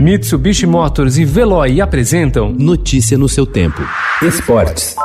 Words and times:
Mitsubishi 0.00 0.66
Motors 0.66 1.18
e 1.18 1.26
Veloy 1.26 1.78
apresentam 1.78 2.54
Notícia 2.58 3.18
no 3.18 3.28
seu 3.28 3.44
tempo. 3.44 3.82
Esportes. 4.22 4.96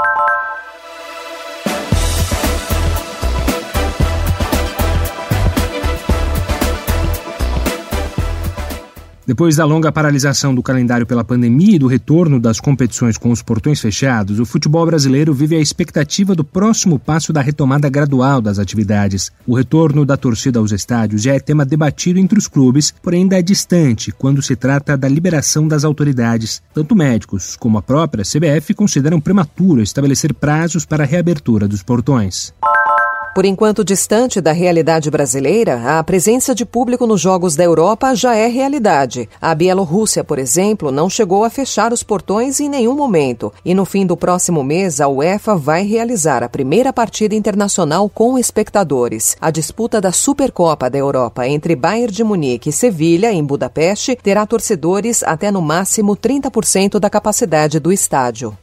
Depois 9.27 9.55
da 9.55 9.65
longa 9.65 9.91
paralisação 9.91 10.54
do 10.54 10.61
calendário 10.61 11.05
pela 11.05 11.23
pandemia 11.23 11.77
e 11.77 11.79
do 11.79 11.88
retorno 11.88 12.39
das 12.39 12.59
competições 12.59 13.18
com 13.18 13.32
os 13.32 13.41
portões 13.41 13.82
fechados, 13.82 14.39
o 14.39 14.45
futebol 14.45 14.86
brasileiro 14.86 15.33
vive 15.33 15.55
a 15.55 15.59
expectativa 15.59 16.36
do 16.36 16.43
próximo 16.43 17.00
passo 17.00 17.33
da 17.33 17.41
retomada 17.41 17.89
gradual 17.89 18.39
das 18.39 18.59
atividades. 18.59 19.32
O 19.47 19.55
retorno 19.55 20.05
da 20.05 20.15
torcida 20.15 20.59
aos 20.59 20.71
estádios 20.71 21.23
já 21.23 21.33
é 21.33 21.39
tema 21.39 21.65
debatido 21.65 22.19
entre 22.19 22.38
os 22.38 22.47
clubes, 22.47 22.93
porém 23.01 23.23
ainda 23.23 23.39
é 23.39 23.41
distante 23.41 24.11
quando 24.11 24.43
se 24.43 24.55
trata 24.55 24.96
da 24.96 25.07
liberação 25.07 25.68
das 25.68 25.83
autoridades. 25.83 26.61
Tanto 26.71 26.96
médicos 26.96 27.55
como 27.55 27.79
a 27.79 27.82
própria 27.82 28.23
CBF 28.23 28.75
consideram 28.75 29.19
prematuro 29.19 29.82
estabelecer 29.82 30.36
prazos 30.36 30.86
para 30.86 31.04
a 31.04 31.07
reabertura 31.07 31.68
dos 31.68 31.82
portões. 31.82 32.53
Por 33.36 33.44
enquanto 33.44 33.84
distante 33.84 34.39
da 34.39 34.53
realidade 34.53 35.12
brasileira, 35.12 36.00
a 36.00 36.02
presença 36.06 36.56
de 36.56 36.66
público 36.66 37.06
nos 37.06 37.20
Jogos 37.20 37.53
da 37.53 37.66
Europa 37.66 38.16
já 38.16 38.34
é 38.34 38.48
realidade. 38.48 39.28
A 39.42 39.53
Bielorrússia, 39.53 40.23
por 40.23 40.39
exemplo, 40.39 40.89
não 40.89 41.09
chegou 41.09 41.44
a 41.44 41.50
fechar 41.50 41.92
os 41.92 42.02
portões 42.02 42.61
em 42.61 42.70
nenhum 42.70 42.95
momento. 42.95 43.52
E 43.66 43.73
no 43.73 43.84
fim 43.84 44.06
do 44.06 44.16
próximo 44.16 44.64
mês, 44.64 45.02
a 45.02 45.09
UEFA 45.09 45.53
vai 45.53 45.84
realizar 45.84 46.44
a 46.44 46.48
primeira 46.48 46.94
partida 46.94 47.36
internacional 47.36 48.08
com 48.08 48.39
espectadores. 48.39 49.36
A 49.42 49.52
disputa 49.52 50.00
da 50.00 50.14
Supercopa 50.14 50.89
da 50.89 50.97
Europa 50.97 51.45
entre 51.45 51.75
Bayern 51.75 52.14
de 52.14 52.23
Munique 52.23 52.70
e 52.70 52.72
Sevilha, 52.72 53.33
em 53.33 53.44
Budapeste, 53.44 54.16
terá 54.16 54.45
torcedores 54.45 55.23
até 55.23 55.52
no 55.52 55.61
máximo 55.61 56.16
30% 56.16 57.00
da 57.00 57.09
capacidade 57.09 57.81
do 57.81 57.92
estádio. 57.92 58.58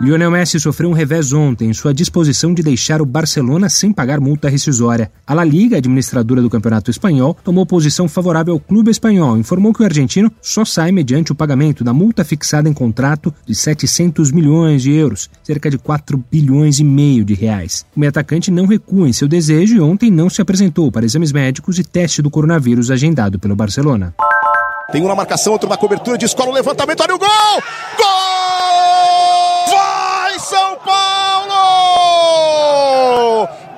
Lionel 0.00 0.30
Messi 0.30 0.60
sofreu 0.60 0.88
um 0.88 0.92
revés 0.92 1.32
ontem 1.32 1.70
em 1.70 1.74
sua 1.74 1.92
disposição 1.92 2.54
de 2.54 2.62
deixar 2.62 3.02
o 3.02 3.06
Barcelona 3.06 3.68
sem 3.68 3.92
pagar 3.92 4.20
multa 4.20 4.48
rescisória. 4.48 5.10
A 5.26 5.34
La 5.34 5.42
Liga, 5.42 5.76
administradora 5.76 6.40
do 6.40 6.48
Campeonato 6.48 6.88
Espanhol, 6.88 7.36
tomou 7.42 7.66
posição 7.66 8.06
favorável 8.06 8.54
ao 8.54 8.60
clube 8.60 8.92
espanhol 8.92 9.36
e 9.36 9.40
informou 9.40 9.74
que 9.74 9.82
o 9.82 9.84
argentino 9.84 10.30
só 10.40 10.64
sai 10.64 10.92
mediante 10.92 11.32
o 11.32 11.34
pagamento 11.34 11.82
da 11.82 11.92
multa 11.92 12.24
fixada 12.24 12.68
em 12.68 12.72
contrato 12.72 13.34
de 13.44 13.56
700 13.56 14.30
milhões 14.30 14.82
de 14.82 14.92
euros, 14.92 15.28
cerca 15.42 15.68
de 15.68 15.76
4 15.76 16.22
bilhões 16.30 16.78
e 16.78 16.84
meio 16.84 17.24
de 17.24 17.34
reais. 17.34 17.84
O 17.96 17.98
meio 17.98 18.10
atacante 18.10 18.52
não 18.52 18.66
recua 18.66 19.08
em 19.08 19.12
seu 19.12 19.26
desejo 19.26 19.74
e 19.74 19.80
ontem 19.80 20.12
não 20.12 20.30
se 20.30 20.40
apresentou 20.40 20.92
para 20.92 21.06
exames 21.06 21.32
médicos 21.32 21.76
e 21.76 21.82
teste 21.82 22.22
do 22.22 22.30
coronavírus 22.30 22.92
agendado 22.92 23.36
pelo 23.36 23.56
Barcelona. 23.56 24.14
Tem 24.92 25.02
um 25.02 25.08
na 25.08 25.16
marcação, 25.16 25.52
outro 25.52 25.68
na 25.68 25.76
cobertura 25.76 26.16
de 26.16 26.24
escola, 26.24 26.50
o 26.50 26.54
levantamento, 26.54 27.00
olha 27.00 27.16
o 27.16 27.18
gol! 27.18 27.28
Gol! 27.98 29.47
São 30.48 30.78
Paulo! 30.78 31.58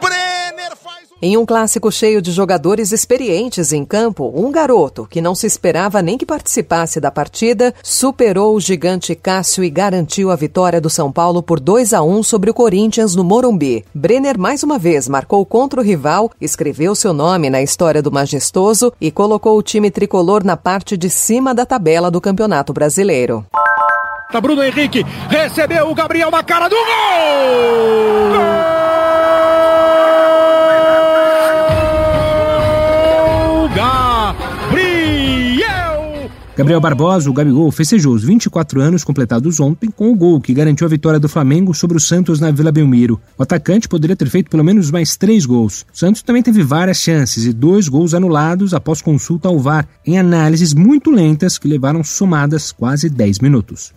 Brenner 0.00 0.76
faz. 0.76 1.08
Em 1.20 1.36
um 1.36 1.44
clássico 1.44 1.90
cheio 1.90 2.22
de 2.22 2.30
jogadores 2.30 2.92
experientes 2.92 3.72
em 3.72 3.84
campo, 3.84 4.32
um 4.32 4.52
garoto 4.52 5.04
que 5.04 5.20
não 5.20 5.34
se 5.34 5.48
esperava 5.48 6.00
nem 6.00 6.16
que 6.16 6.24
participasse 6.24 7.00
da 7.00 7.10
partida 7.10 7.74
superou 7.82 8.54
o 8.54 8.60
gigante 8.60 9.16
Cássio 9.16 9.64
e 9.64 9.70
garantiu 9.70 10.30
a 10.30 10.36
vitória 10.36 10.80
do 10.80 10.88
São 10.88 11.10
Paulo 11.10 11.42
por 11.42 11.58
2 11.58 11.92
a 11.92 12.02
1 12.04 12.22
sobre 12.22 12.50
o 12.50 12.54
Corinthians 12.54 13.16
no 13.16 13.24
Morumbi. 13.24 13.84
Brenner 13.92 14.38
mais 14.38 14.62
uma 14.62 14.78
vez 14.78 15.08
marcou 15.08 15.44
contra 15.44 15.80
o 15.80 15.82
rival, 15.82 16.30
escreveu 16.40 16.94
seu 16.94 17.12
nome 17.12 17.50
na 17.50 17.60
história 17.60 18.00
do 18.00 18.12
majestoso 18.12 18.92
e 19.00 19.10
colocou 19.10 19.58
o 19.58 19.62
time 19.62 19.90
tricolor 19.90 20.44
na 20.44 20.56
parte 20.56 20.96
de 20.96 21.10
cima 21.10 21.52
da 21.52 21.66
tabela 21.66 22.12
do 22.12 22.20
Campeonato 22.20 22.72
Brasileiro. 22.72 23.44
Tá 24.32 24.40
Bruno 24.40 24.62
Henrique, 24.62 25.04
recebeu 25.28 25.90
o 25.90 25.94
Gabriel 25.94 26.30
na 26.30 26.42
cara 26.42 26.68
do 26.68 26.76
gol! 26.76 28.30
Gol! 28.34 28.80
Gabriel 36.60 36.78
Barbosa, 36.78 37.30
o 37.30 37.32
Gabigol, 37.32 37.70
festejou 37.70 38.12
os 38.12 38.22
24 38.22 38.82
anos 38.82 39.02
completados 39.02 39.58
ontem 39.60 39.90
com 39.90 40.12
o 40.12 40.14
gol 40.14 40.38
que 40.38 40.52
garantiu 40.52 40.86
a 40.86 40.90
vitória 40.90 41.18
do 41.18 41.26
Flamengo 41.26 41.72
sobre 41.72 41.96
o 41.96 42.00
Santos 42.00 42.38
na 42.38 42.50
Vila 42.50 42.70
Belmiro. 42.70 43.18
O 43.38 43.42
atacante 43.42 43.88
poderia 43.88 44.14
ter 44.14 44.28
feito 44.28 44.50
pelo 44.50 44.62
menos 44.62 44.90
mais 44.90 45.16
três 45.16 45.46
gols. 45.46 45.86
O 45.90 45.98
Santos 45.98 46.20
também 46.22 46.42
teve 46.42 46.62
várias 46.62 46.98
chances 46.98 47.46
e 47.46 47.54
dois 47.54 47.88
gols 47.88 48.12
anulados 48.12 48.74
após 48.74 49.00
consulta 49.00 49.48
ao 49.48 49.58
VAR, 49.58 49.88
em 50.04 50.18
análises 50.18 50.74
muito 50.74 51.10
lentas 51.10 51.56
que 51.56 51.66
levaram 51.66 52.04
somadas 52.04 52.72
quase 52.72 53.08
10 53.08 53.38
minutos. 53.38 53.90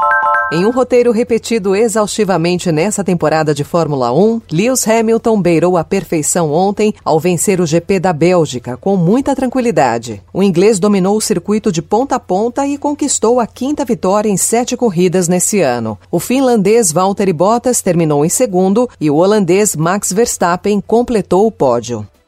Em 0.54 0.68
um 0.68 0.70
roteiro 0.70 1.12
repetido 1.12 1.76
exaustivamente 1.76 2.72
nessa 2.72 3.04
temporada 3.04 3.56
de 3.56 3.64
Fórmula 3.64 4.14
1, 4.14 4.40
Lewis 4.52 4.88
Hamilton 4.88 5.42
beirou 5.42 5.78
a 5.78 5.84
perfeição 5.84 6.52
ontem 6.52 6.94
ao 7.04 7.20
vencer 7.20 7.60
o 7.60 7.66
GP 7.66 8.00
da 8.00 8.14
Bélgica 8.14 8.78
com 8.78 8.96
muita 8.96 9.36
tranquilidade. 9.36 10.22
O 10.32 10.44
inglês 10.44 10.78
dominou 10.78 11.18
o 11.18 11.22
circuito 11.22 11.72
de 11.72 11.82
ponta 11.82 12.18
a 12.18 12.20
ponta 12.20 12.68
e 12.68 12.78
conquistou 12.78 13.40
a 13.40 13.48
quinta 13.48 13.84
vitória 13.84 14.30
em 14.30 14.38
sete 14.38 14.78
corridas 14.78 15.28
nesse 15.28 15.60
ano. 15.60 15.98
O 16.12 16.20
finlandês 16.20 16.92
Valtteri 16.92 17.34
Bottas 17.34 17.82
terminou 17.82 18.24
em 18.24 18.30
segundo 18.30 18.88
e 19.02 19.10
o 19.10 19.16
holandês 19.16 19.76
Max 19.76 20.14
Verstappen 20.14 20.80
completou 20.86 21.48
o 21.48 21.52
pódio. 21.52 22.08